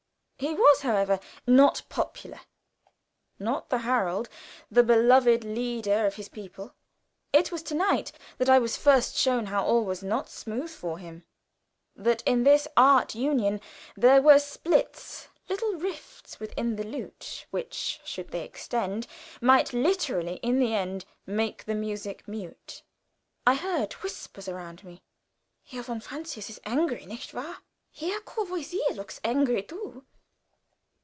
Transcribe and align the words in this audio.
He 0.41 0.55
was, 0.55 0.81
however, 0.81 1.19
not 1.45 1.83
popular 1.87 2.39
not 3.37 3.69
the 3.69 3.77
Harold, 3.77 4.27
the 4.71 4.81
"beloved 4.81 5.43
leader" 5.43 6.07
of 6.07 6.15
his 6.15 6.29
people. 6.29 6.73
It 7.31 7.51
was 7.51 7.61
to 7.61 7.75
night 7.75 8.11
that 8.39 8.49
I 8.49 8.57
was 8.57 8.75
first 8.75 9.15
shown 9.15 9.45
how 9.45 9.63
all 9.63 9.85
was 9.85 10.01
not 10.01 10.29
smooth 10.31 10.71
for 10.71 10.97
him; 10.97 11.25
that 11.95 12.23
in 12.25 12.41
this 12.41 12.67
art 12.75 13.13
union 13.13 13.61
there 13.95 14.19
were 14.19 14.39
splits 14.39 15.27
"little 15.47 15.73
rifts 15.75 16.39
within 16.39 16.75
the 16.75 16.85
lute," 16.87 17.45
which, 17.51 17.99
should 18.03 18.29
they 18.31 18.43
extend, 18.43 19.05
might 19.41 19.73
literally 19.73 20.37
in 20.37 20.57
the 20.59 20.73
end 20.73 21.05
"make 21.27 21.65
the 21.65 21.75
music 21.75 22.27
mute." 22.27 22.81
I 23.45 23.53
heard 23.53 23.93
whispers 24.01 24.47
around 24.49 24.83
me. 24.83 25.03
"Herr 25.67 25.83
von 25.83 25.99
Francius 26.01 26.49
is 26.49 26.59
angry." 26.65 27.05
"Nicht 27.05 27.31
wahr?" 27.31 27.57
"Herr 27.93 28.19
Courvoisier 28.21 28.93
looks 28.95 29.21
angry 29.23 29.61
too." 29.61 30.03